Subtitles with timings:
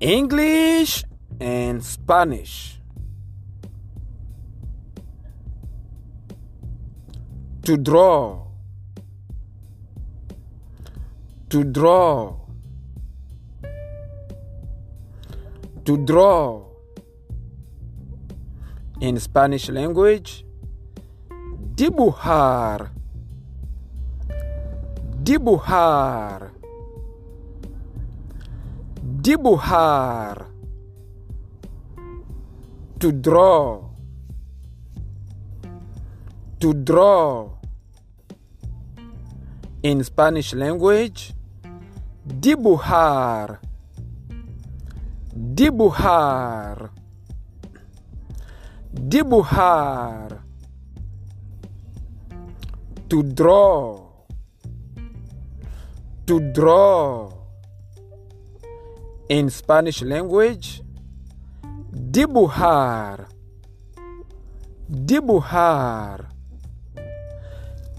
[0.00, 1.04] English
[1.40, 2.78] and Spanish.
[7.64, 8.46] To draw.
[11.48, 12.36] To draw.
[15.84, 16.62] To draw.
[19.00, 20.44] In Spanish language,
[21.74, 22.90] dibujar.
[25.24, 26.55] Dibujar.
[29.26, 30.46] Dibujar.
[33.00, 33.90] To draw.
[36.60, 37.50] To draw.
[39.82, 41.34] In Spanish language,
[42.22, 43.58] dibujar.
[45.34, 46.90] Dibujar.
[48.94, 50.38] Dibujar.
[53.08, 54.06] To draw.
[56.26, 57.35] To draw.
[59.28, 60.82] In Spanish language,
[61.90, 63.26] dibujar.
[64.88, 66.30] Dibujar.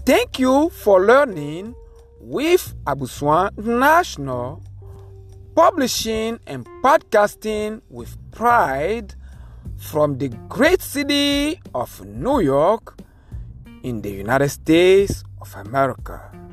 [0.06, 1.74] Thank you for learning
[2.18, 4.62] with Aboussouan National,
[5.54, 9.12] publishing and podcasting with pride
[9.76, 12.96] from the great city of New York
[13.82, 16.47] in the United States of America.